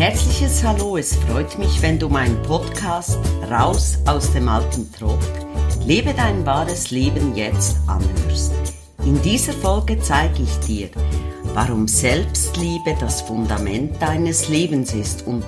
herzliches 0.00 0.64
Hallo, 0.64 0.96
es 0.96 1.14
freut 1.14 1.58
mich, 1.58 1.82
wenn 1.82 1.98
du 1.98 2.08
meinen 2.08 2.42
Podcast 2.44 3.18
Raus 3.50 3.98
aus 4.06 4.32
dem 4.32 4.48
alten 4.48 4.90
Trott, 4.90 5.18
lebe 5.84 6.14
dein 6.14 6.46
wahres 6.46 6.90
Leben 6.90 7.36
jetzt 7.36 7.76
anhörst. 7.86 8.54
In 9.04 9.20
dieser 9.20 9.52
Folge 9.52 10.00
zeige 10.00 10.42
ich 10.42 10.66
dir, 10.66 10.88
warum 11.52 11.86
Selbstliebe 11.86 12.96
das 12.98 13.20
Fundament 13.20 14.00
deines 14.00 14.48
Lebens 14.48 14.94
ist 14.94 15.26
und 15.26 15.44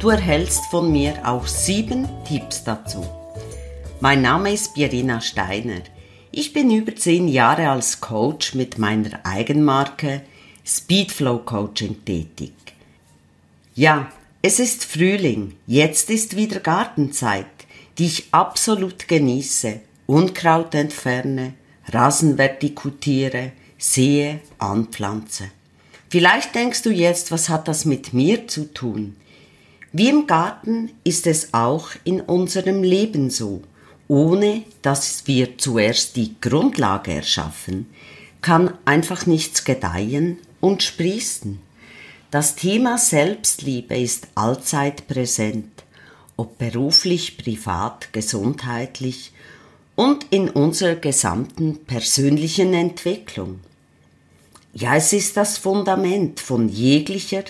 du 0.00 0.10
erhältst 0.10 0.66
von 0.66 0.92
mir 0.92 1.14
auch 1.26 1.46
sieben 1.46 2.06
Tipps 2.28 2.62
dazu. 2.62 3.06
Mein 4.00 4.20
Name 4.20 4.52
ist 4.52 4.74
Birina 4.74 5.22
Steiner. 5.22 5.80
Ich 6.30 6.52
bin 6.52 6.70
über 6.70 6.94
zehn 6.94 7.26
Jahre 7.26 7.70
als 7.70 8.02
Coach 8.02 8.54
mit 8.54 8.76
meiner 8.76 9.24
Eigenmarke 9.24 10.20
Speedflow 10.62 11.38
Coaching 11.38 12.04
tätig. 12.04 12.63
Ja, 13.76 14.08
es 14.40 14.60
ist 14.60 14.84
Frühling, 14.84 15.56
jetzt 15.66 16.08
ist 16.08 16.36
wieder 16.36 16.60
Gartenzeit, 16.60 17.46
die 17.98 18.06
ich 18.06 18.28
absolut 18.30 19.08
genieße, 19.08 19.80
Unkraut 20.06 20.76
entferne, 20.76 21.54
Rasen 21.88 22.38
vertikutiere, 22.38 23.50
sehe, 23.76 24.38
anpflanze. 24.58 25.50
Vielleicht 26.08 26.54
denkst 26.54 26.82
du 26.82 26.90
jetzt, 26.90 27.32
was 27.32 27.48
hat 27.48 27.66
das 27.66 27.84
mit 27.84 28.12
mir 28.12 28.46
zu 28.46 28.72
tun? 28.72 29.16
Wie 29.90 30.08
im 30.08 30.28
Garten 30.28 30.92
ist 31.02 31.26
es 31.26 31.52
auch 31.52 31.90
in 32.04 32.20
unserem 32.20 32.84
Leben 32.84 33.28
so. 33.28 33.62
Ohne 34.06 34.62
dass 34.82 35.26
wir 35.26 35.58
zuerst 35.58 36.14
die 36.14 36.36
Grundlage 36.40 37.12
erschaffen, 37.12 37.86
kann 38.40 38.74
einfach 38.84 39.26
nichts 39.26 39.64
gedeihen 39.64 40.38
und 40.60 40.84
sprießen. 40.84 41.58
Das 42.34 42.56
Thema 42.56 42.98
Selbstliebe 42.98 43.96
ist 43.96 44.26
allzeit 44.34 45.06
präsent, 45.06 45.84
ob 46.36 46.58
beruflich, 46.58 47.38
privat, 47.38 48.12
gesundheitlich 48.12 49.30
und 49.94 50.26
in 50.30 50.48
unserer 50.48 50.96
gesamten 50.96 51.84
persönlichen 51.84 52.74
Entwicklung. 52.74 53.60
Ja, 54.72 54.96
es 54.96 55.12
ist 55.12 55.36
das 55.36 55.58
Fundament 55.58 56.40
von 56.40 56.68
jeglicher 56.68 57.44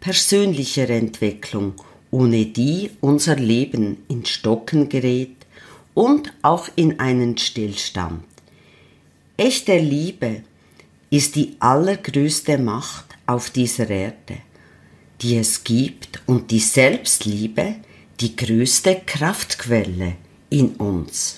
persönlicher 0.00 0.88
Entwicklung, 0.88 1.74
ohne 2.10 2.46
die 2.46 2.92
unser 3.02 3.36
Leben 3.36 3.98
in 4.08 4.24
Stocken 4.24 4.88
gerät 4.88 5.36
und 5.92 6.32
auch 6.40 6.66
in 6.76 6.98
einen 6.98 7.36
Stillstand. 7.36 8.24
Echte 9.36 9.76
Liebe 9.76 10.44
ist 11.10 11.36
die 11.36 11.56
allergrößte 11.58 12.56
Macht 12.56 13.09
auf 13.30 13.50
dieser 13.50 13.88
Erde, 13.88 14.38
die 15.22 15.36
es 15.36 15.62
gibt 15.62 16.20
und 16.26 16.50
die 16.50 16.58
Selbstliebe 16.58 17.76
die 18.18 18.34
größte 18.34 19.02
Kraftquelle 19.06 20.16
in 20.50 20.70
uns. 20.74 21.36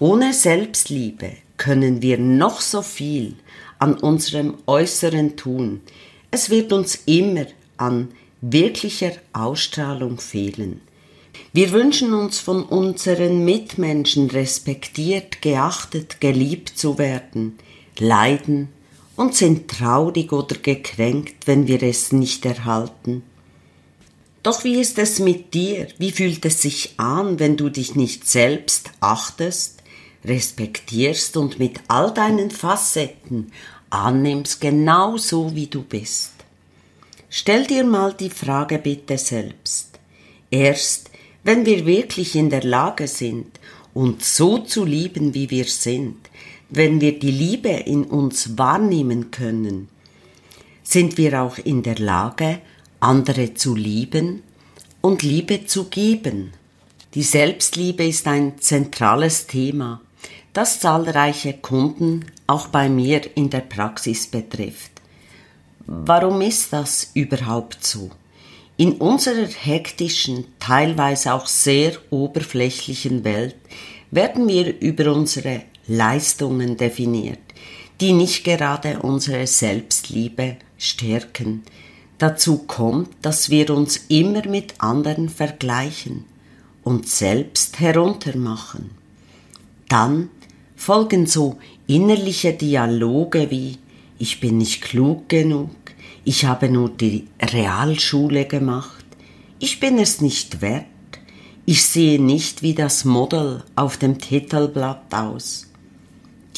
Ohne 0.00 0.32
Selbstliebe 0.32 1.36
können 1.56 2.02
wir 2.02 2.18
noch 2.18 2.60
so 2.60 2.82
viel 2.82 3.36
an 3.78 3.94
unserem 3.94 4.58
Äußeren 4.66 5.36
tun. 5.36 5.80
Es 6.30 6.50
wird 6.50 6.72
uns 6.72 6.96
immer 7.06 7.46
an 7.76 8.08
wirklicher 8.40 9.12
Ausstrahlung 9.32 10.18
fehlen. 10.18 10.80
Wir 11.52 11.70
wünschen 11.72 12.12
uns 12.12 12.40
von 12.40 12.64
unseren 12.64 13.44
Mitmenschen 13.44 14.30
respektiert, 14.30 15.42
geachtet, 15.42 16.20
geliebt 16.20 16.70
zu 16.76 16.98
werden, 16.98 17.56
leiden 17.98 18.68
und 19.18 19.34
sind 19.34 19.66
traurig 19.68 20.32
oder 20.32 20.54
gekränkt, 20.56 21.48
wenn 21.48 21.66
wir 21.66 21.82
es 21.82 22.12
nicht 22.12 22.46
erhalten. 22.46 23.24
Doch 24.44 24.62
wie 24.62 24.80
ist 24.80 24.96
es 25.00 25.18
mit 25.18 25.54
dir? 25.54 25.88
Wie 25.98 26.12
fühlt 26.12 26.44
es 26.44 26.62
sich 26.62 26.94
an, 26.98 27.40
wenn 27.40 27.56
du 27.56 27.68
dich 27.68 27.96
nicht 27.96 28.28
selbst 28.28 28.92
achtest, 29.00 29.82
respektierst 30.24 31.36
und 31.36 31.58
mit 31.58 31.80
all 31.88 32.14
deinen 32.14 32.52
Facetten 32.52 33.50
annimmst, 33.90 34.60
genau 34.60 35.16
so 35.16 35.52
wie 35.56 35.66
du 35.66 35.82
bist? 35.82 36.34
Stell 37.28 37.66
dir 37.66 37.82
mal 37.82 38.14
die 38.14 38.30
Frage 38.30 38.78
bitte 38.78 39.18
selbst. 39.18 39.98
Erst 40.48 41.10
wenn 41.42 41.66
wir 41.66 41.86
wirklich 41.86 42.36
in 42.36 42.50
der 42.50 42.62
Lage 42.62 43.08
sind, 43.08 43.58
uns 43.94 44.36
so 44.36 44.58
zu 44.58 44.84
lieben, 44.84 45.34
wie 45.34 45.50
wir 45.50 45.64
sind, 45.64 46.27
wenn 46.70 47.00
wir 47.00 47.18
die 47.18 47.30
Liebe 47.30 47.70
in 47.70 48.04
uns 48.04 48.58
wahrnehmen 48.58 49.30
können, 49.30 49.88
sind 50.82 51.16
wir 51.18 51.42
auch 51.42 51.58
in 51.58 51.82
der 51.82 51.98
Lage, 51.98 52.60
andere 53.00 53.54
zu 53.54 53.74
lieben 53.74 54.42
und 55.00 55.22
Liebe 55.22 55.66
zu 55.66 55.84
geben. 55.84 56.52
Die 57.14 57.22
Selbstliebe 57.22 58.06
ist 58.06 58.26
ein 58.26 58.58
zentrales 58.58 59.46
Thema, 59.46 60.00
das 60.52 60.80
zahlreiche 60.80 61.54
Kunden 61.54 62.26
auch 62.46 62.68
bei 62.68 62.88
mir 62.88 63.20
in 63.36 63.50
der 63.50 63.60
Praxis 63.60 64.26
betrifft. 64.26 64.90
Warum 65.86 66.40
ist 66.42 66.72
das 66.72 67.10
überhaupt 67.14 67.84
so? 67.84 68.10
In 68.76 68.92
unserer 68.92 69.46
hektischen, 69.46 70.44
teilweise 70.58 71.32
auch 71.32 71.46
sehr 71.46 71.92
oberflächlichen 72.10 73.24
Welt 73.24 73.56
werden 74.10 74.46
wir 74.48 74.80
über 74.80 75.12
unsere 75.12 75.62
Leistungen 75.88 76.76
definiert, 76.76 77.38
die 78.00 78.12
nicht 78.12 78.44
gerade 78.44 79.00
unsere 79.00 79.46
Selbstliebe 79.46 80.56
stärken. 80.76 81.62
Dazu 82.18 82.58
kommt, 82.58 83.08
dass 83.22 83.48
wir 83.48 83.70
uns 83.70 83.96
immer 84.08 84.46
mit 84.46 84.74
anderen 84.78 85.30
vergleichen 85.30 86.24
und 86.84 87.08
selbst 87.08 87.80
heruntermachen. 87.80 88.90
Dann 89.88 90.28
folgen 90.76 91.26
so 91.26 91.58
innerliche 91.86 92.52
Dialoge 92.52 93.50
wie 93.50 93.78
ich 94.18 94.40
bin 94.40 94.58
nicht 94.58 94.82
klug 94.82 95.28
genug, 95.28 95.70
ich 96.24 96.44
habe 96.44 96.68
nur 96.68 96.90
die 96.90 97.28
Realschule 97.40 98.46
gemacht, 98.46 99.06
ich 99.60 99.80
bin 99.80 99.98
es 99.98 100.20
nicht 100.20 100.60
wert, 100.60 100.84
ich 101.66 101.84
sehe 101.84 102.20
nicht 102.20 102.62
wie 102.62 102.74
das 102.74 103.04
Model 103.04 103.62
auf 103.76 103.96
dem 103.96 104.18
Titelblatt 104.18 105.14
aus 105.14 105.67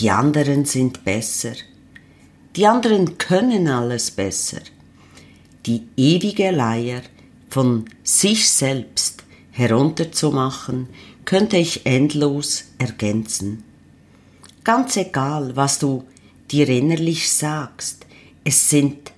die 0.01 0.11
anderen 0.11 0.65
sind 0.65 1.05
besser, 1.05 1.53
die 2.57 2.67
anderen 2.67 3.19
können 3.19 3.69
alles 3.69 4.11
besser. 4.11 4.61
Die 5.67 5.83
ewige 5.97 6.51
Leier 6.51 7.03
von 7.51 7.85
sich 8.03 8.49
selbst 8.49 9.25
herunterzumachen, 9.51 10.89
könnte 11.25 11.59
ich 11.59 11.85
endlos 11.85 12.65
ergänzen. 12.79 13.63
Ganz 14.65 14.97
egal, 14.97 15.55
was 15.55 15.79
du 15.79 16.05
dir 16.51 16.69
innerlich 16.69 17.31
sagst, 17.31 18.07
es 18.43 18.71
sind 18.71 19.13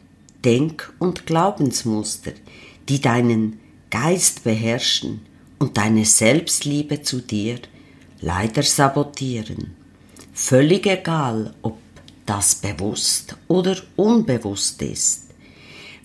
Denk- 0.45 0.93
und 0.99 1.27
Glaubensmuster, 1.27 2.33
die 2.89 3.01
deinen 3.01 3.61
Geist 3.91 4.43
beherrschen 4.43 5.21
und 5.59 5.77
deine 5.77 6.05
Selbstliebe 6.05 7.03
zu 7.03 7.21
dir 7.21 7.61
leider 8.21 8.63
sabotieren. 8.63 9.82
Völlig 10.35 10.87
egal, 10.87 11.53
ob 11.61 11.77
das 12.25 12.55
bewusst 12.55 13.37
oder 13.49 13.77
unbewusst 13.97 14.81
ist. 14.81 15.27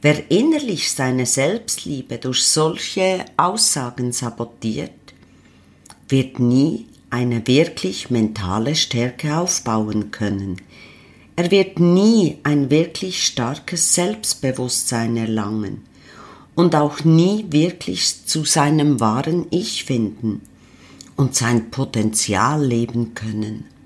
Wer 0.02 0.30
innerlich 0.30 0.92
seine 0.92 1.26
Selbstliebe 1.26 2.18
durch 2.18 2.44
solche 2.44 3.24
Aussagen 3.38 4.12
sabotiert, 4.12 4.92
wird 6.10 6.40
nie 6.40 6.88
eine 7.10 7.48
wirklich 7.48 8.10
mentale 8.10 8.76
Stärke 8.76 9.38
aufbauen 9.38 10.12
können. 10.12 10.62
Er 11.38 11.50
wird 11.50 11.80
nie 11.80 12.40
ein 12.44 12.70
wirklich 12.70 13.26
starkes 13.26 13.96
Selbstbewusstsein 13.96 15.16
erlangen 15.16 15.84
und 16.54 16.76
auch 16.76 17.06
nie 17.06 17.46
wirklich 17.50 18.26
zu 18.26 18.44
seinem 18.44 19.00
wahren 19.00 19.48
Ich 19.52 19.86
finden 19.86 20.42
und 21.16 21.34
sein 21.34 21.72
Potenzial 21.72 22.66
leben 22.66 23.14
können. 23.14 23.77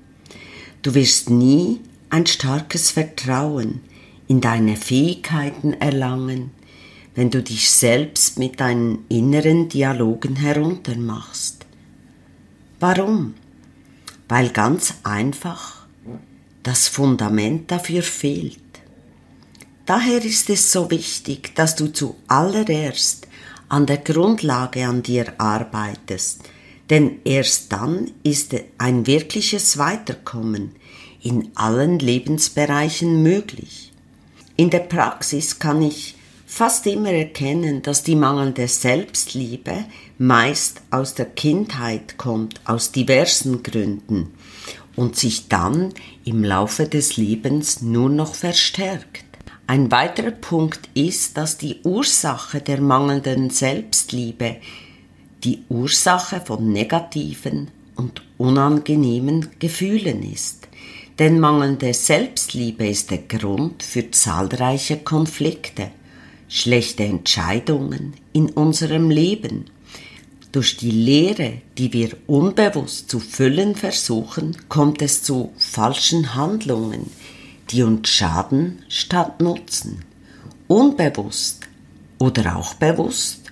Du 0.81 0.95
wirst 0.95 1.29
nie 1.29 1.79
ein 2.09 2.25
starkes 2.25 2.89
Vertrauen 2.91 3.81
in 4.27 4.41
deine 4.41 4.75
Fähigkeiten 4.75 5.73
erlangen, 5.73 6.51
wenn 7.13 7.29
du 7.29 7.43
dich 7.43 7.69
selbst 7.69 8.39
mit 8.39 8.59
deinen 8.59 9.05
inneren 9.09 9.69
Dialogen 9.69 10.37
heruntermachst. 10.37 11.65
Warum? 12.79 13.35
Weil 14.27 14.49
ganz 14.49 14.95
einfach 15.03 15.85
das 16.63 16.87
Fundament 16.87 17.69
dafür 17.69 18.01
fehlt. 18.01 18.57
Daher 19.85 20.23
ist 20.23 20.49
es 20.49 20.71
so 20.71 20.89
wichtig, 20.89 21.53
dass 21.55 21.75
du 21.75 21.87
zuallererst 21.87 23.27
an 23.69 23.85
der 23.85 23.97
Grundlage 23.97 24.87
an 24.87 25.03
dir 25.03 25.33
arbeitest, 25.37 26.41
denn 26.91 27.19
erst 27.23 27.71
dann 27.71 28.11
ist 28.21 28.53
ein 28.77 29.07
wirkliches 29.07 29.77
Weiterkommen 29.77 30.75
in 31.23 31.49
allen 31.55 31.99
Lebensbereichen 31.99 33.23
möglich. 33.23 33.93
In 34.57 34.69
der 34.69 34.79
Praxis 34.79 35.57
kann 35.57 35.81
ich 35.81 36.15
fast 36.45 36.85
immer 36.87 37.11
erkennen, 37.11 37.81
dass 37.81 38.03
die 38.03 38.17
mangelnde 38.17 38.67
Selbstliebe 38.67 39.85
meist 40.17 40.81
aus 40.91 41.15
der 41.15 41.27
Kindheit 41.27 42.17
kommt, 42.17 42.59
aus 42.65 42.91
diversen 42.91 43.63
Gründen 43.63 44.33
und 44.97 45.15
sich 45.15 45.47
dann 45.47 45.93
im 46.25 46.43
Laufe 46.43 46.89
des 46.89 47.15
Lebens 47.15 47.81
nur 47.81 48.09
noch 48.09 48.35
verstärkt. 48.35 49.23
Ein 49.65 49.91
weiterer 49.91 50.31
Punkt 50.31 50.89
ist, 50.93 51.37
dass 51.37 51.57
die 51.57 51.79
Ursache 51.83 52.59
der 52.59 52.81
mangelnden 52.81 53.49
Selbstliebe 53.49 54.57
die 55.43 55.63
Ursache 55.69 56.41
von 56.41 56.71
negativen 56.71 57.69
und 57.95 58.21
unangenehmen 58.37 59.49
Gefühlen 59.59 60.23
ist. 60.23 60.67
Denn 61.19 61.39
mangelnde 61.39 61.93
Selbstliebe 61.93 62.87
ist 62.87 63.11
der 63.11 63.19
Grund 63.19 63.83
für 63.83 64.09
zahlreiche 64.11 64.97
Konflikte, 64.97 65.91
schlechte 66.47 67.03
Entscheidungen 67.03 68.13
in 68.33 68.49
unserem 68.49 69.09
Leben. 69.09 69.65
Durch 70.51 70.77
die 70.77 70.91
Lehre, 70.91 71.61
die 71.77 71.93
wir 71.93 72.09
unbewusst 72.27 73.09
zu 73.09 73.19
füllen 73.19 73.75
versuchen, 73.75 74.57
kommt 74.67 75.01
es 75.01 75.23
zu 75.23 75.53
falschen 75.57 76.35
Handlungen, 76.35 77.09
die 77.69 77.83
uns 77.83 78.09
schaden 78.09 78.83
statt 78.89 79.41
nutzen. 79.41 80.03
Unbewusst 80.67 81.67
oder 82.17 82.57
auch 82.57 82.73
bewusst, 82.73 83.51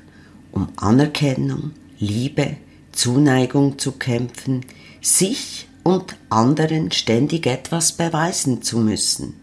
um 0.51 0.67
Anerkennung, 0.75 1.71
Liebe, 1.99 2.57
Zuneigung 2.91 3.77
zu 3.77 3.93
kämpfen, 3.93 4.65
sich 5.01 5.67
und 5.83 6.15
anderen 6.29 6.91
ständig 6.91 7.45
etwas 7.45 7.93
beweisen 7.93 8.61
zu 8.61 8.79
müssen. 8.79 9.35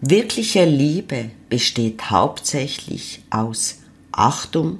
Wirkliche 0.00 0.64
Liebe 0.64 1.30
besteht 1.48 2.10
hauptsächlich 2.10 3.22
aus 3.30 3.78
Achtung, 4.12 4.78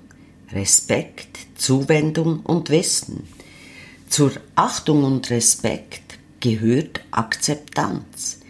Respekt, 0.53 1.39
Zuwendung 1.57 2.41
und 2.41 2.71
Wissen. 2.71 3.29
Zur 4.09 4.33
Achtung 4.55 5.05
und 5.05 5.31
Respekt 5.31 6.19
gehört 6.41 7.01
Akzeptanz 7.11 8.41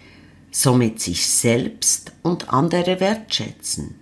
somit 0.51 1.01
sich 1.01 1.27
selbst 1.27 2.13
und 2.23 2.53
andere 2.53 3.01
wertschätzen. 3.01 3.95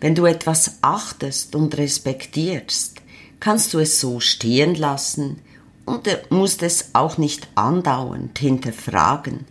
Wenn 0.00 0.14
du 0.14 0.26
etwas 0.26 0.78
achtest 0.82 1.54
und 1.54 1.76
respektierst, 1.76 3.00
kannst 3.44 3.74
du 3.74 3.78
es 3.78 4.00
so 4.00 4.20
stehen 4.20 4.74
lassen 4.74 5.36
und 5.84 6.08
musst 6.30 6.62
es 6.62 6.94
auch 6.94 7.18
nicht 7.18 7.46
andauernd 7.54 8.38
hinterfragen 8.38 9.44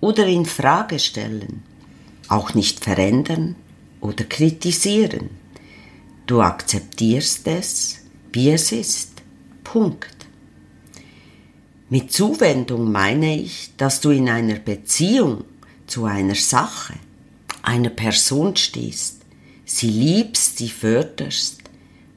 oder 0.00 0.26
in 0.26 0.46
Frage 0.46 0.98
stellen, 0.98 1.62
auch 2.28 2.54
nicht 2.54 2.82
verändern 2.82 3.54
oder 4.00 4.24
kritisieren. 4.24 5.28
Du 6.26 6.40
akzeptierst 6.40 7.46
es, 7.48 7.98
wie 8.32 8.50
es 8.50 8.72
ist. 8.72 9.10
Punkt. 9.62 10.16
Mit 11.90 12.12
Zuwendung 12.12 12.90
meine 12.90 13.38
ich, 13.38 13.72
dass 13.76 14.00
du 14.00 14.08
in 14.08 14.30
einer 14.30 14.54
Beziehung 14.54 15.44
zu 15.86 16.06
einer 16.06 16.34
Sache, 16.34 16.94
einer 17.60 17.90
Person 17.90 18.56
stehst, 18.56 19.20
sie 19.66 19.90
liebst, 19.90 20.56
sie 20.56 20.70
förderst, 20.70 21.58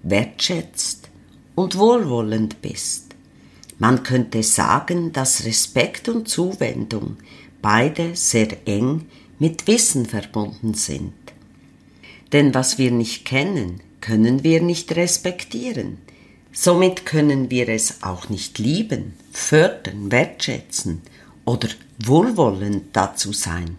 wertschätzt 0.03 1.06
und 1.57 1.75
wohlwollend 1.75 2.62
bist. 2.62 3.15
Man 3.80 4.04
könnte 4.04 4.44
sagen, 4.44 5.12
dass 5.12 5.44
Respekt 5.44 6.07
und 6.07 6.30
Zuwendung 6.30 7.18
beide 7.63 8.15
sehr 8.15 8.50
eng 8.68 9.06
mit 9.39 9.65
Wissen 9.65 10.06
verbunden 10.06 10.75
sind. 10.75 11.13
Denn 12.31 12.54
was 12.54 12.77
wir 12.77 12.92
nicht 12.92 13.25
kennen, 13.25 13.81
können 14.01 14.44
wir 14.44 14.62
nicht 14.62 14.95
respektieren. 14.95 15.98
Somit 16.51 17.07
können 17.07 17.50
wir 17.50 17.69
es 17.69 18.03
auch 18.03 18.30
nicht 18.30 18.60
lieben, 18.60 19.15
fördern, 19.31 20.12
wertschätzen 20.12 21.01
oder 21.44 21.69
wohlwollend 21.98 22.95
dazu 22.95 23.33
sein, 23.33 23.77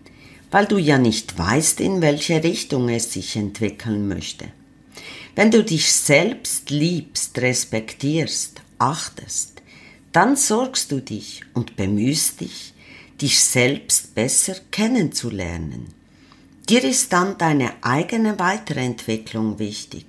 weil 0.51 0.67
du 0.67 0.79
ja 0.79 0.99
nicht 0.99 1.39
weißt, 1.39 1.81
in 1.81 2.01
welche 2.01 2.43
Richtung 2.43 2.89
es 2.89 3.13
sich 3.13 3.37
entwickeln 3.37 4.09
möchte. 4.09 4.47
Wenn 5.35 5.51
du 5.51 5.63
dich 5.63 5.93
selbst 5.93 6.71
liebst, 6.71 7.39
respektierst, 7.39 8.61
achtest, 8.79 9.63
dann 10.13 10.37
sorgst 10.37 10.91
du 10.91 11.01
dich 11.01 11.43
und 11.55 11.77
bemühst 11.77 12.41
dich, 12.41 12.75
dich 13.21 13.41
selbst 13.41 14.15
besser 14.15 14.57
kennenzulernen. 14.71 15.95
Dir 16.69 16.85
ist 16.85 17.13
dann 17.13 17.39
deine 17.39 17.73
eigene 17.83 18.39
Weiterentwicklung 18.39 19.59
wichtig. 19.59 20.07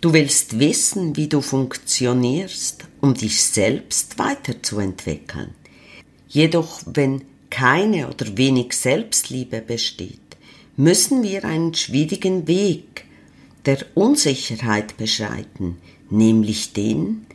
Du 0.00 0.12
willst 0.12 0.58
wissen, 0.58 1.16
wie 1.16 1.28
du 1.28 1.40
funktionierst, 1.40 2.84
um 3.00 3.14
dich 3.14 3.42
selbst 3.42 4.18
weiterzuentwickeln. 4.18 5.54
Jedoch 6.28 6.82
wenn 6.86 7.22
keine 7.50 8.08
oder 8.08 8.36
wenig 8.36 8.74
Selbstliebe 8.74 9.60
besteht, 9.60 10.20
müssen 10.76 11.22
wir 11.22 11.44
einen 11.44 11.74
schwierigen 11.74 12.46
Weg 12.46 13.04
der 13.68 13.84
Unsicherheit 13.92 14.96
beschreiten, 14.96 15.76
nämlich 16.08 16.72
den, 16.72 17.26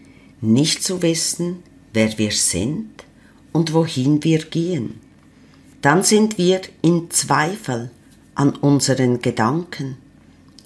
nicht 0.41 0.83
zu 0.83 1.03
wissen, 1.03 1.57
wer 1.93 2.17
wir 2.17 2.31
sind 2.31 2.89
und 3.51 3.71
wohin 3.71 4.23
wir 4.23 4.39
gehen. 4.39 4.99
Dann 5.83 6.01
sind 6.01 6.39
wir 6.39 6.61
in 6.81 7.11
Zweifel 7.11 7.91
an 8.33 8.55
unseren 8.55 9.21
Gedanken, 9.21 9.97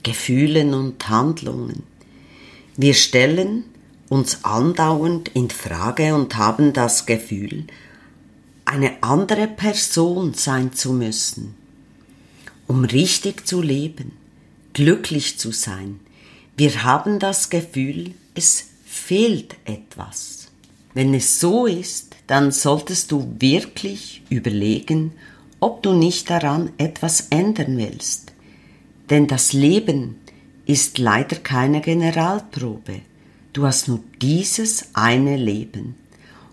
Gefühlen 0.04 0.74
und 0.74 1.10
Handlungen. 1.10 1.84
Wir 2.78 2.94
stellen 2.94 3.66
uns 4.08 4.46
andauernd 4.46 5.28
in 5.34 5.50
Frage 5.50 6.16
und 6.16 6.38
haben 6.38 6.72
das 6.72 7.06
Gefühl, 7.06 7.66
eine 8.64 9.04
andere 9.04 9.50
Person 9.50 10.34
sein 10.34 10.72
zu 10.72 10.94
müssen, 10.94 11.56
um 12.68 12.86
richtig 12.86 13.46
zu 13.46 13.62
leben, 13.62 14.14
glücklich 14.78 15.40
zu 15.40 15.52
sein. 15.52 16.00
Wir 16.56 16.84
haben 16.84 17.18
das 17.18 17.50
Gefühl, 17.50 18.12
es 18.36 18.68
fehlt 18.86 19.56
etwas. 19.66 20.50
Wenn 20.94 21.16
es 21.16 21.40
so 21.40 21.66
ist, 21.66 22.16
dann 22.28 22.52
solltest 22.52 23.12
du 23.12 23.36
wirklich 23.40 24.22
überlegen, 24.30 25.14
ob 25.60 25.82
du 25.82 25.94
nicht 25.94 26.30
daran 26.30 26.70
etwas 26.78 27.28
ändern 27.32 27.76
willst. 27.78 28.34
Denn 29.10 29.26
das 29.26 29.52
Leben 29.52 30.16
ist 30.68 31.00
leider 31.00 31.38
keine 31.38 31.82
Generalprobe. 31.82 33.02
Du 33.54 33.66
hast 33.66 33.88
nur 33.88 34.02
dieses 34.22 34.90
eine 34.94 35.38
Leben 35.38 35.96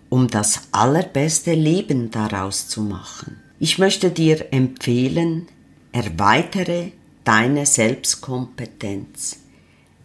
um 0.09 0.29
das 0.29 0.69
allerbeste 0.71 1.53
Leben 1.53 2.09
daraus 2.09 2.69
zu 2.69 2.81
machen. 2.81 3.37
Ich 3.59 3.79
möchte 3.79 4.11
dir 4.11 4.45
empfehlen, 4.51 5.47
erweitere 5.91 6.91
deine 7.25 7.65
Selbstkompetenz, 7.65 9.39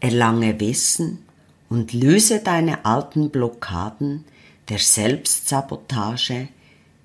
erlange 0.00 0.58
Wissen 0.58 1.20
und 1.68 1.92
löse 1.92 2.40
deine 2.40 2.84
alten 2.84 3.30
Blockaden 3.30 4.24
der 4.68 4.78
Selbstsabotage, 4.78 6.48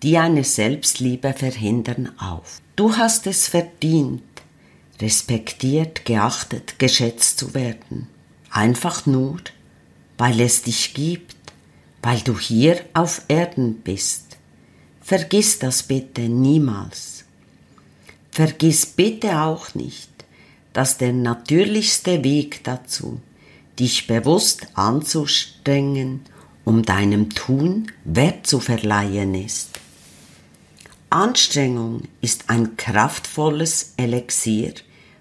die 0.01 0.17
eine 0.17 0.43
Selbstliebe 0.43 1.33
verhindern, 1.33 2.11
auf. 2.17 2.61
Du 2.75 2.97
hast 2.97 3.27
es 3.27 3.47
verdient, 3.47 4.23
respektiert, 4.99 6.05
geachtet, 6.05 6.79
geschätzt 6.79 7.37
zu 7.37 7.53
werden. 7.53 8.07
Einfach 8.49 9.05
nur, 9.05 9.37
weil 10.17 10.41
es 10.41 10.63
dich 10.63 10.95
gibt 10.95 11.35
weil 12.05 12.19
du 12.19 12.37
hier 12.37 12.79
auf 12.93 13.23
Erden 13.29 13.81
bist. 13.81 14.37
Vergiss 15.01 15.57
das 15.57 15.81
bitte 15.81 16.21
niemals. 16.21 17.14
Vergiss 18.35 18.85
bitte 18.85 19.41
auch 19.41 19.75
nicht, 19.75 20.09
dass 20.73 20.97
der 20.97 21.13
natürlichste 21.13 22.23
Weg 22.23 22.63
dazu, 22.63 23.21
dich 23.79 24.07
bewusst 24.07 24.67
anzustrengen, 24.73 26.21
um 26.65 26.83
deinem 26.83 27.29
Tun 27.29 27.91
Wert 28.03 28.45
zu 28.45 28.59
verleihen 28.59 29.35
ist. 29.35 29.79
Anstrengung 31.09 32.03
ist 32.21 32.49
ein 32.49 32.75
kraftvolles 32.75 33.93
Elixier 33.97 34.73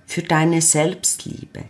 für 0.06 0.22
deine 0.22 0.60
Selbstliebe 0.60 1.64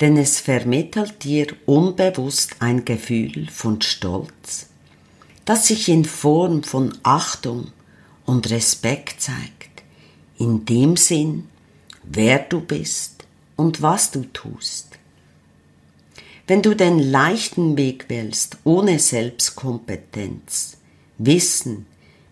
denn 0.00 0.16
es 0.16 0.40
vermittelt 0.40 1.24
dir 1.24 1.46
unbewusst 1.66 2.56
ein 2.60 2.84
Gefühl 2.84 3.48
von 3.50 3.82
Stolz, 3.82 4.68
das 5.44 5.66
sich 5.66 5.88
in 5.88 6.04
Form 6.04 6.62
von 6.62 6.96
Achtung 7.02 7.70
und 8.24 8.50
Respekt 8.50 9.20
zeigt, 9.20 9.59
in 10.40 10.64
dem 10.64 10.96
Sinn, 10.96 11.46
wer 12.02 12.38
du 12.38 12.60
bist 12.60 13.26
und 13.56 13.82
was 13.82 14.10
du 14.10 14.24
tust. 14.32 14.88
Wenn 16.46 16.62
du 16.62 16.74
den 16.74 16.98
leichten 16.98 17.76
Weg 17.76 18.08
wählst, 18.08 18.56
ohne 18.64 18.98
Selbstkompetenz, 18.98 20.78
Wissen, 21.18 21.84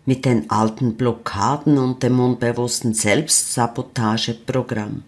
mit 0.05 0.25
den 0.25 0.49
alten 0.49 0.95
Blockaden 0.95 1.77
und 1.77 2.01
dem 2.01 2.19
unbewussten 2.19 2.95
Selbstsabotageprogramm, 2.95 5.03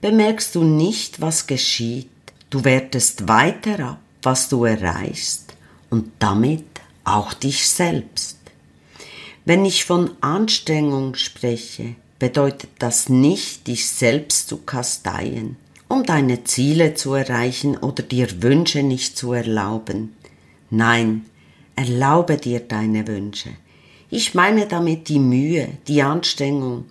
bemerkst 0.00 0.56
du 0.56 0.64
nicht, 0.64 1.20
was 1.20 1.46
geschieht. 1.46 2.10
Du 2.50 2.64
wertest 2.64 3.28
weiter 3.28 3.90
ab, 3.90 4.00
was 4.22 4.48
du 4.48 4.64
erreichst 4.64 5.54
und 5.90 6.10
damit 6.18 6.64
auch 7.04 7.34
dich 7.34 7.68
selbst. 7.68 8.38
Wenn 9.44 9.64
ich 9.64 9.84
von 9.84 10.10
Anstrengung 10.20 11.14
spreche, 11.14 11.94
bedeutet 12.18 12.70
das 12.78 13.08
nicht, 13.08 13.66
dich 13.66 13.88
selbst 13.88 14.48
zu 14.48 14.58
kasteien, 14.58 15.56
um 15.88 16.04
deine 16.04 16.44
Ziele 16.44 16.94
zu 16.94 17.14
erreichen 17.14 17.76
oder 17.76 18.02
dir 18.02 18.42
Wünsche 18.42 18.82
nicht 18.82 19.16
zu 19.16 19.32
erlauben. 19.32 20.14
Nein, 20.70 21.26
erlaube 21.76 22.36
dir 22.38 22.60
deine 22.60 23.06
Wünsche. 23.06 23.50
Ich 24.10 24.34
meine 24.34 24.66
damit 24.66 25.08
die 25.08 25.18
Mühe, 25.18 25.68
die 25.88 26.02
Anstrengung, 26.02 26.84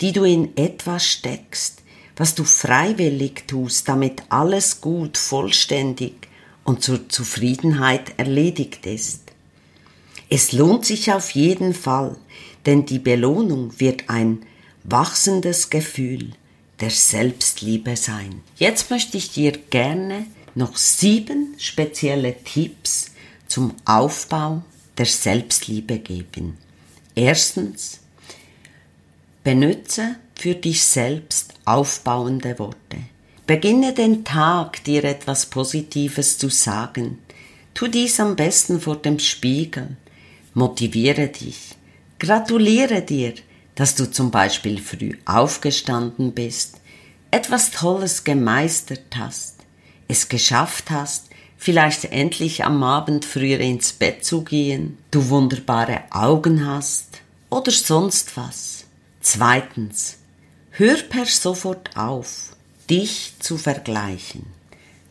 die 0.00 0.12
du 0.12 0.24
in 0.24 0.56
etwas 0.56 1.06
steckst, 1.06 1.82
was 2.16 2.34
du 2.34 2.44
freiwillig 2.44 3.44
tust, 3.46 3.88
damit 3.88 4.22
alles 4.28 4.80
gut, 4.80 5.16
vollständig 5.16 6.14
und 6.64 6.82
zur 6.82 7.08
Zufriedenheit 7.08 8.14
erledigt 8.16 8.86
ist. 8.86 9.20
Es 10.30 10.52
lohnt 10.52 10.84
sich 10.84 11.12
auf 11.12 11.30
jeden 11.30 11.74
Fall, 11.74 12.16
denn 12.66 12.86
die 12.86 12.98
Belohnung 12.98 13.78
wird 13.78 14.08
ein 14.08 14.40
wachsendes 14.84 15.70
Gefühl 15.70 16.30
der 16.80 16.90
Selbstliebe 16.90 17.96
sein. 17.96 18.42
Jetzt 18.56 18.90
möchte 18.90 19.16
ich 19.16 19.32
dir 19.32 19.52
gerne 19.52 20.26
noch 20.54 20.76
sieben 20.76 21.54
spezielle 21.58 22.34
Tipps 22.44 23.10
zum 23.48 23.74
Aufbau 23.84 24.62
der 24.98 25.06
Selbstliebe 25.06 25.98
geben. 25.98 26.56
Erstens, 27.14 28.00
benütze 29.42 30.16
für 30.34 30.54
dich 30.54 30.82
selbst 30.84 31.54
aufbauende 31.64 32.58
Worte. 32.58 32.98
Beginne 33.46 33.92
den 33.92 34.24
Tag, 34.24 34.82
dir 34.84 35.04
etwas 35.04 35.46
Positives 35.46 36.38
zu 36.38 36.48
sagen. 36.48 37.18
Tu 37.74 37.88
dies 37.88 38.18
am 38.20 38.36
besten 38.36 38.80
vor 38.80 38.96
dem 38.96 39.18
Spiegel. 39.18 39.96
Motiviere 40.54 41.28
dich. 41.28 41.74
Gratuliere 42.18 43.02
dir, 43.02 43.34
dass 43.74 43.94
du 43.94 44.10
zum 44.10 44.30
Beispiel 44.30 44.80
früh 44.80 45.12
aufgestanden 45.24 46.32
bist, 46.32 46.80
etwas 47.30 47.70
Tolles 47.70 48.24
gemeistert 48.24 49.16
hast, 49.16 49.56
es 50.06 50.28
geschafft 50.28 50.90
hast, 50.90 51.30
vielleicht 51.56 52.04
endlich 52.06 52.64
am 52.64 52.82
Abend 52.82 53.24
früher 53.24 53.58
ins 53.58 53.92
Bett 53.92 54.24
zu 54.24 54.42
gehen, 54.42 54.98
du 55.10 55.28
wunderbare 55.30 56.02
Augen 56.10 56.66
hast 56.66 57.22
oder 57.50 57.72
sonst 57.72 58.36
was. 58.36 58.84
Zweitens, 59.20 60.18
hör 60.70 60.96
per 60.96 61.24
sofort 61.24 61.96
auf, 61.96 62.54
dich 62.90 63.32
zu 63.38 63.56
vergleichen, 63.56 64.46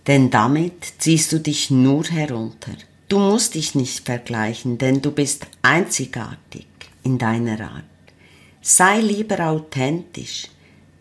denn 0.08 0.30
damit 0.30 0.94
ziehst 1.00 1.32
du 1.32 1.40
dich 1.40 1.72
nur 1.72 2.06
herunter. 2.06 2.74
Du 3.10 3.20
musst 3.20 3.56
dich 3.56 3.76
nicht 3.76 4.06
vergleichen, 4.06 4.78
denn 4.78 5.02
du 5.02 5.12
bist 5.12 5.48
einzigartig 5.62 6.68
in 7.04 7.18
deiner 7.18 7.60
Art. 7.60 7.93
Sei 8.66 9.02
lieber 9.02 9.46
authentisch, 9.46 10.48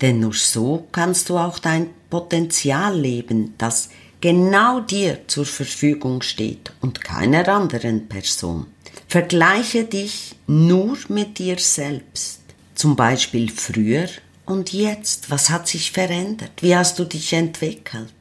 denn 0.00 0.18
nur 0.18 0.34
so 0.34 0.88
kannst 0.90 1.28
du 1.28 1.38
auch 1.38 1.60
dein 1.60 1.90
Potenzial 2.10 2.98
leben, 2.98 3.54
das 3.56 3.88
genau 4.20 4.80
dir 4.80 5.20
zur 5.28 5.46
Verfügung 5.46 6.22
steht 6.22 6.72
und 6.80 7.04
keiner 7.04 7.46
anderen 7.46 8.08
Person. 8.08 8.66
Vergleiche 9.06 9.84
dich 9.84 10.34
nur 10.48 10.98
mit 11.08 11.38
dir 11.38 11.56
selbst. 11.56 12.40
Zum 12.74 12.96
Beispiel 12.96 13.48
früher 13.48 14.08
und 14.44 14.72
jetzt. 14.72 15.30
Was 15.30 15.48
hat 15.48 15.68
sich 15.68 15.92
verändert? 15.92 16.62
Wie 16.62 16.74
hast 16.74 16.98
du 16.98 17.04
dich 17.04 17.32
entwickelt? 17.32 18.12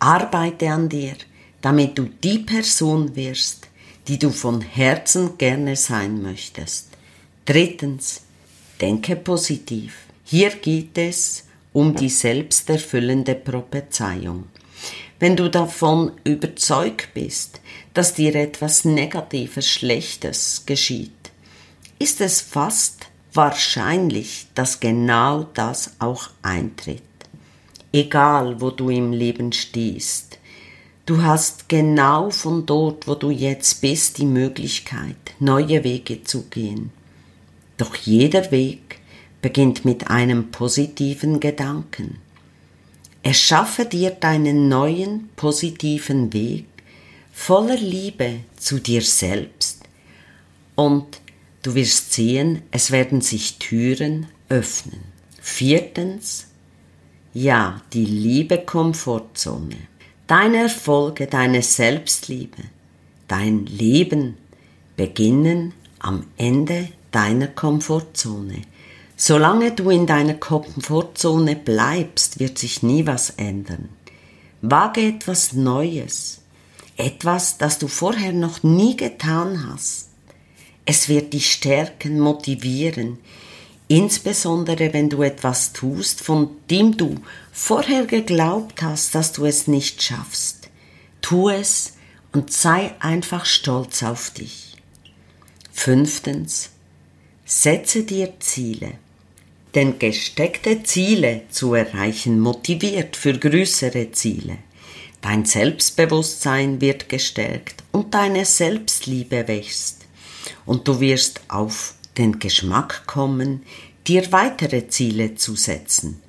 Arbeite 0.00 0.70
an 0.70 0.88
dir, 0.88 1.14
damit 1.60 1.96
du 1.96 2.10
die 2.24 2.40
Person 2.40 3.14
wirst, 3.14 3.68
die 4.08 4.18
du 4.18 4.30
von 4.30 4.60
Herzen 4.62 5.38
gerne 5.38 5.76
sein 5.76 6.20
möchtest. 6.20 6.88
Drittens, 7.44 8.23
denke 8.80 9.16
positiv. 9.16 9.94
Hier 10.24 10.50
geht 10.50 10.96
es 10.98 11.44
um 11.72 11.94
die 11.94 12.08
selbsterfüllende 12.08 13.34
Prophezeiung. 13.34 14.44
Wenn 15.18 15.36
du 15.36 15.48
davon 15.48 16.12
überzeugt 16.24 17.14
bist, 17.14 17.60
dass 17.94 18.14
dir 18.14 18.34
etwas 18.34 18.84
Negatives, 18.84 19.68
Schlechtes 19.68 20.64
geschieht, 20.66 21.10
ist 21.98 22.20
es 22.20 22.40
fast 22.40 23.06
wahrscheinlich, 23.32 24.46
dass 24.54 24.80
genau 24.80 25.44
das 25.54 25.92
auch 25.98 26.30
eintritt. 26.42 27.02
Egal, 27.92 28.60
wo 28.60 28.70
du 28.70 28.90
im 28.90 29.12
Leben 29.12 29.52
stehst, 29.52 30.38
du 31.06 31.22
hast 31.22 31.68
genau 31.68 32.30
von 32.30 32.66
dort, 32.66 33.06
wo 33.06 33.14
du 33.14 33.30
jetzt 33.30 33.80
bist, 33.80 34.18
die 34.18 34.26
Möglichkeit, 34.26 35.16
neue 35.38 35.84
Wege 35.84 36.24
zu 36.24 36.42
gehen. 36.42 36.90
Doch 37.76 37.94
jeder 37.96 38.50
Weg 38.50 38.98
beginnt 39.42 39.84
mit 39.84 40.10
einem 40.10 40.50
positiven 40.50 41.40
Gedanken. 41.40 42.18
Erschaffe 43.22 43.84
dir 43.84 44.10
deinen 44.10 44.68
neuen 44.68 45.28
positiven 45.36 46.32
Weg 46.32 46.66
voller 47.32 47.76
Liebe 47.76 48.40
zu 48.56 48.78
dir 48.78 49.02
selbst 49.02 49.82
und 50.74 51.20
du 51.62 51.74
wirst 51.74 52.12
sehen, 52.12 52.62
es 52.70 52.90
werden 52.90 53.20
sich 53.20 53.58
Türen 53.58 54.26
öffnen. 54.48 55.00
Viertens, 55.40 56.46
ja, 57.32 57.82
die 57.92 58.04
liebe 58.04 58.58
Komfortzone. 58.58 59.76
Deine 60.26 60.58
Erfolge, 60.58 61.26
deine 61.26 61.62
Selbstliebe, 61.62 62.62
dein 63.28 63.66
Leben 63.66 64.36
beginnen 64.96 65.74
am 65.98 66.26
Ende 66.36 66.88
deiner 67.14 67.46
Komfortzone. 67.46 68.62
Solange 69.16 69.72
du 69.72 69.90
in 69.90 70.06
deiner 70.06 70.34
Komfortzone 70.34 71.54
bleibst, 71.54 72.40
wird 72.40 72.58
sich 72.58 72.82
nie 72.82 73.06
was 73.06 73.30
ändern. 73.30 73.88
Wage 74.62 75.02
etwas 75.02 75.52
Neues, 75.52 76.40
etwas, 76.96 77.58
das 77.58 77.78
du 77.78 77.86
vorher 77.86 78.32
noch 78.32 78.62
nie 78.62 78.96
getan 78.96 79.68
hast. 79.68 80.08
Es 80.84 81.08
wird 81.08 81.32
dich 81.32 81.52
stärken, 81.52 82.18
motivieren, 82.18 83.18
insbesondere 83.86 84.92
wenn 84.92 85.08
du 85.08 85.22
etwas 85.22 85.72
tust, 85.72 86.20
von 86.20 86.50
dem 86.68 86.96
du 86.96 87.16
vorher 87.52 88.06
geglaubt 88.06 88.82
hast, 88.82 89.14
dass 89.14 89.32
du 89.32 89.44
es 89.44 89.68
nicht 89.68 90.02
schaffst. 90.02 90.68
Tu 91.20 91.48
es 91.48 91.94
und 92.32 92.52
sei 92.52 92.92
einfach 92.98 93.44
stolz 93.44 94.02
auf 94.02 94.30
dich. 94.30 94.76
Fünftens, 95.72 96.70
Setze 97.56 98.02
dir 98.02 98.32
Ziele. 98.40 98.94
Denn 99.76 100.00
gesteckte 100.00 100.82
Ziele 100.82 101.42
zu 101.50 101.74
erreichen 101.74 102.40
motiviert 102.40 103.16
für 103.16 103.38
größere 103.38 104.10
Ziele. 104.10 104.58
Dein 105.20 105.44
Selbstbewusstsein 105.44 106.80
wird 106.80 107.08
gestärkt 107.08 107.84
und 107.92 108.12
deine 108.12 108.44
Selbstliebe 108.44 109.46
wächst. 109.46 110.00
Und 110.66 110.88
du 110.88 110.98
wirst 110.98 111.42
auf 111.46 111.94
den 112.18 112.40
Geschmack 112.40 113.06
kommen, 113.06 113.62
dir 114.08 114.32
weitere 114.32 114.88
Ziele 114.88 115.36
zu 115.36 115.54
setzen. 115.54 116.20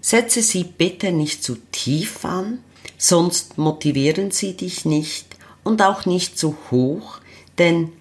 Setze 0.00 0.40
sie 0.40 0.64
bitte 0.64 1.12
nicht 1.12 1.44
zu 1.44 1.58
tief 1.70 2.24
an, 2.24 2.60
sonst 2.96 3.58
motivieren 3.58 4.30
sie 4.30 4.54
dich 4.54 4.86
nicht 4.86 5.36
und 5.64 5.82
auch 5.82 6.06
nicht 6.06 6.38
zu 6.38 6.56
hoch, 6.70 7.18
denn 7.58 7.92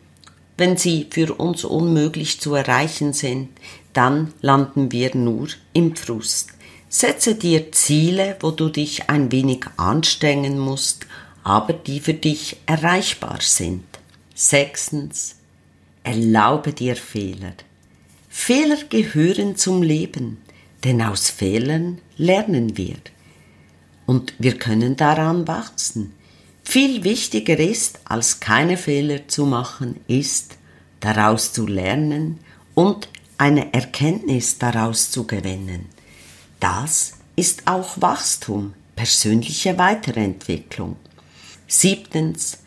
wenn 0.58 0.78
sie 0.78 1.08
für 1.10 1.34
uns 1.34 1.66
unmöglich 1.66 2.40
zu 2.40 2.56
erreichen 2.56 3.14
sind, 3.14 3.50
dann 3.94 4.34
landen 4.42 4.92
wir 4.92 5.16
nur 5.16 5.48
im 5.74 5.96
Frust. 5.96 6.50
Setze 6.90 7.36
dir 7.36 7.72
Ziele, 7.72 8.38
wo 8.40 8.52
du 8.52 8.70
dich 8.70 9.10
ein 9.10 9.32
wenig 9.32 9.66
anstrengen 9.78 10.60
musst, 10.60 11.08
aber 11.44 11.74
die 11.74 12.00
für 12.00 12.14
dich 12.14 12.58
erreichbar 12.66 13.40
sind. 13.42 13.84
Sechstens, 14.34 15.36
erlaube 16.04 16.74
dir 16.74 16.96
Fehler. 16.96 17.54
Fehler 18.30 18.78
gehören 18.90 19.56
zum 19.56 19.82
Leben, 19.82 20.38
denn 20.84 21.02
aus 21.02 21.30
Fehlern 21.30 22.00
lernen 22.18 22.78
wir. 22.78 22.96
Und 24.06 24.34
wir 24.40 24.58
können 24.58 24.96
daran 24.96 25.48
wachsen. 25.48 26.14
Viel 26.66 27.04
wichtiger 27.04 27.58
ist, 27.58 28.00
als 28.04 28.40
keine 28.42 28.76
Fehler 28.76 29.28
zu 29.28 29.46
machen, 29.46 30.02
ist, 30.08 30.58
daraus 31.00 31.54
zu 31.54 31.68
lernen 31.68 32.40
und 32.74 33.08
eine 33.38 33.74
Erkenntnis 33.74 34.58
daraus 34.58 35.12
zu 35.12 35.26
gewinnen. 35.26 35.86
Das 36.60 37.14
ist 37.36 37.68
auch 37.68 38.02
Wachstum, 38.02 38.74
persönliche 38.96 39.78
Weiterentwicklung. 39.78 40.98
Siebtens, 41.68 42.58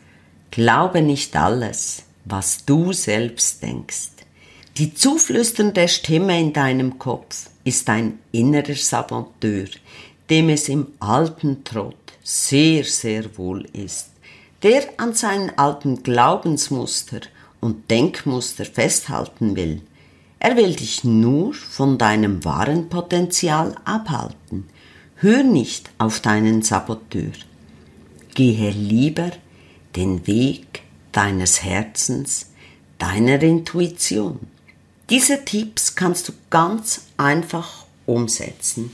glaube 0.50 1.02
nicht 1.02 1.36
alles, 1.36 2.04
was 2.24 2.64
du 2.64 2.92
selbst 2.92 3.62
denkst. 3.62 4.10
Die 4.76 4.94
zuflüsternde 4.94 5.88
Stimme 5.88 6.40
in 6.40 6.52
deinem 6.52 6.98
Kopf 6.98 7.50
ist 7.64 7.88
ein 7.90 8.20
innerer 8.30 8.76
Saboteur, 8.76 9.66
dem 10.30 10.50
es 10.50 10.68
im 10.68 10.86
alten 11.00 11.64
Trott 11.64 12.07
sehr, 12.28 12.84
sehr 12.84 13.38
wohl 13.38 13.64
ist, 13.72 14.10
der 14.62 14.82
an 14.98 15.14
seinen 15.14 15.56
alten 15.56 16.02
Glaubensmuster 16.02 17.20
und 17.58 17.90
Denkmuster 17.90 18.66
festhalten 18.66 19.56
will. 19.56 19.80
Er 20.38 20.54
will 20.58 20.74
dich 20.76 21.04
nur 21.04 21.54
von 21.54 21.96
deinem 21.96 22.44
wahren 22.44 22.90
Potenzial 22.90 23.74
abhalten. 23.86 24.68
Hör 25.16 25.42
nicht 25.42 25.88
auf 25.96 26.20
deinen 26.20 26.60
Saboteur. 26.60 27.32
Gehe 28.34 28.72
lieber 28.72 29.30
den 29.96 30.26
Weg 30.26 30.82
deines 31.12 31.62
Herzens, 31.62 32.50
deiner 32.98 33.40
Intuition. 33.40 34.38
Diese 35.08 35.46
Tipps 35.46 35.94
kannst 35.94 36.28
du 36.28 36.34
ganz 36.50 37.06
einfach 37.16 37.86
umsetzen. 38.04 38.90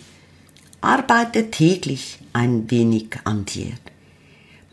Arbeite 0.84 1.50
täglich 1.50 2.18
ein 2.34 2.70
wenig 2.70 3.16
an 3.24 3.46
dir. 3.46 3.72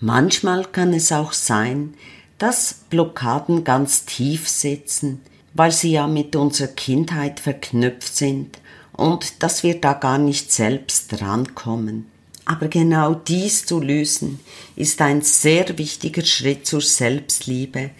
Manchmal 0.01 0.65
kann 0.65 0.93
es 0.93 1.13
auch 1.13 1.31
sein, 1.31 1.93
dass 2.37 2.81
Blockaden 2.89 3.63
ganz 3.63 4.03
tief 4.03 4.49
sitzen, 4.49 5.21
weil 5.53 5.71
sie 5.71 5.93
ja 5.93 6.07
mit 6.07 6.35
unserer 6.35 6.67
Kindheit 6.67 7.39
verknüpft 7.39 8.13
sind 8.13 8.59
und 8.91 9.41
dass 9.41 9.63
wir 9.63 9.79
da 9.79 9.93
gar 9.93 10.17
nicht 10.17 10.51
selbst 10.51 11.13
drankommen. 11.13 12.07
Aber 12.43 12.67
genau 12.67 13.13
dies 13.13 13.65
zu 13.65 13.79
lösen, 13.79 14.41
ist 14.75 15.01
ein 15.01 15.21
sehr 15.21 15.77
wichtiger 15.77 16.25
Schritt 16.25 16.67
zur 16.67 16.81
Selbstliebe, 16.81 17.91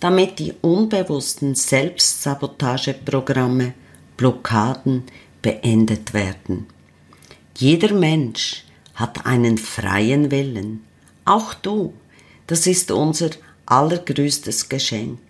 damit 0.00 0.40
die 0.40 0.54
unbewussten 0.60 1.54
Selbstsabotageprogramme, 1.54 3.74
Blockaden 4.16 5.04
beendet 5.40 6.14
werden. 6.14 6.66
Jeder 7.60 7.92
Mensch 7.92 8.64
hat 8.94 9.26
einen 9.26 9.58
freien 9.58 10.30
Willen, 10.30 10.82
auch 11.26 11.52
du. 11.52 11.92
Das 12.46 12.66
ist 12.66 12.90
unser 12.90 13.32
allergrößtes 13.66 14.70
Geschenk. 14.70 15.20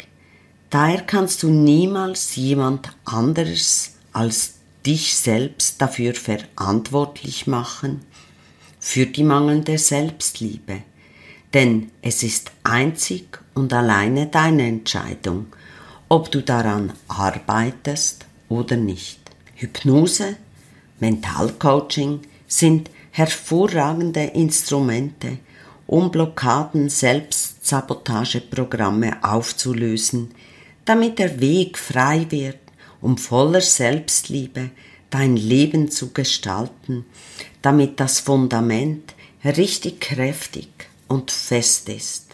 Daher 0.71 1.01
kannst 1.01 1.43
du 1.43 1.51
niemals 1.51 2.37
jemand 2.37 2.91
anderes 3.05 3.95
als 4.13 4.55
dich 4.87 5.17
selbst 5.17 5.83
dafür 5.83 6.15
verantwortlich 6.15 7.49
machen, 7.49 8.03
für 8.79 9.07
die 9.07 9.25
mangelnde 9.25 9.77
Selbstliebe. 9.77 10.85
Denn 11.53 11.91
es 12.01 12.23
ist 12.23 12.53
einzig 12.63 13.41
und 13.55 13.73
alleine 13.73 14.29
deine 14.29 14.69
Entscheidung, 14.69 15.47
ob 16.09 16.31
du 16.31 16.45
daran 16.45 16.93
arbeitest 17.09 18.25
oder 18.49 18.77
nicht. 18.77 19.19
Hypnose, 19.57 20.37
Mentalcoaching 21.01 22.21
sind 22.47 22.91
hervorragende 23.11 24.23
Instrumente, 24.23 25.39
um 25.87 26.11
Blockaden, 26.11 26.89
Selbstsabotageprogramme 26.89 29.23
aufzulösen, 29.25 30.31
damit 30.85 31.19
der 31.19 31.41
Weg 31.41 31.79
frei 31.79 32.27
wird, 32.31 32.59
um 33.01 33.19
voller 33.19 33.61
Selbstliebe 33.61 34.71
dein 35.11 35.37
Leben 35.37 35.91
zu 35.91 36.13
gestalten, 36.13 37.05
damit 37.63 37.99
das 37.99 38.21
Fundament 38.21 39.15
richtig 39.45 40.01
kräftig 40.01 40.69
und 41.09 41.33
fest 41.33 41.89
ist. 41.89 42.27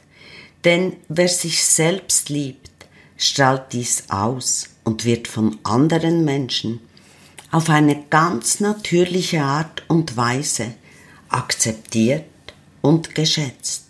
Denn 0.65 0.97
wer 1.09 1.29
sich 1.29 1.65
selbst 1.65 2.29
liebt, 2.29 2.71
strahlt 3.17 3.73
dies 3.73 4.05
aus 4.09 4.69
und 4.85 5.05
wird 5.05 5.29
von 5.29 5.59
anderen 5.63 6.25
Menschen 6.25 6.81
auf 7.57 7.71
eine 7.71 8.05
ganz 8.11 8.61
natürliche 8.61 9.41
Art 9.41 9.83
und 9.89 10.15
Weise 10.19 10.75
akzeptiert 11.31 12.27
und 12.83 13.15
geschätzt. 13.15 13.87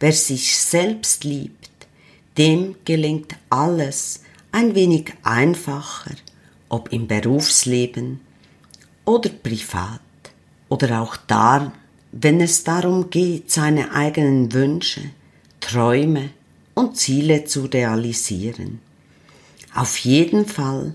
Wer 0.00 0.10
sich 0.10 0.58
selbst 0.58 1.22
liebt, 1.22 1.70
dem 2.36 2.74
gelingt 2.84 3.36
alles 3.48 4.22
ein 4.50 4.74
wenig 4.74 5.12
einfacher, 5.22 6.16
ob 6.68 6.92
im 6.92 7.06
Berufsleben 7.06 8.18
oder 9.04 9.30
privat 9.30 10.00
oder 10.68 11.00
auch 11.00 11.16
da, 11.28 11.72
wenn 12.10 12.40
es 12.40 12.64
darum 12.64 13.08
geht, 13.10 13.52
seine 13.52 13.92
eigenen 13.92 14.52
Wünsche, 14.52 15.02
Träume 15.60 16.30
und 16.74 16.96
Ziele 16.96 17.44
zu 17.44 17.66
realisieren. 17.66 18.80
Auf 19.76 19.96
jeden 19.98 20.44
Fall 20.44 20.94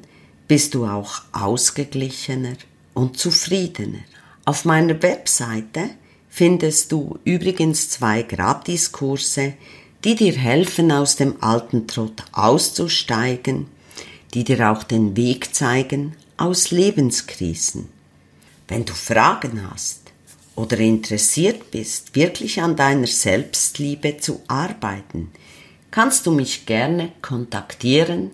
bist 0.52 0.74
du 0.74 0.86
auch 0.86 1.22
ausgeglichener 1.32 2.58
und 2.94 3.18
zufriedener. 3.18 4.00
Auf 4.44 4.66
meiner 4.66 5.02
Webseite 5.02 5.92
findest 6.28 6.92
du 6.92 7.18
übrigens 7.24 7.90
zwei 7.90 8.24
Gratiskurse, 8.24 9.54
die 10.04 10.16
dir 10.16 10.34
helfen, 10.34 10.92
aus 10.92 11.16
dem 11.16 11.42
alten 11.42 11.88
Trott 11.88 12.26
auszusteigen, 12.34 13.68
die 14.34 14.44
dir 14.44 14.70
auch 14.70 14.84
den 14.84 15.16
Weg 15.16 15.56
zeigen 15.56 16.18
aus 16.36 16.70
Lebenskrisen. 16.70 17.88
Wenn 18.68 18.84
du 18.84 18.92
Fragen 18.92 19.72
hast 19.72 20.02
oder 20.58 20.78
interessiert 20.80 21.72
bist, 21.72 22.14
wirklich 22.14 22.62
an 22.62 22.76
deiner 22.76 23.08
Selbstliebe 23.08 24.18
zu 24.18 24.42
arbeiten, 24.50 25.32
kannst 25.92 26.26
du 26.26 26.32
mich 26.32 26.66
gerne 26.66 27.14
kontaktieren 27.22 28.32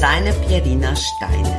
deine 0.00 0.32
Pierina 0.46 0.94
Steiner. 0.96 1.55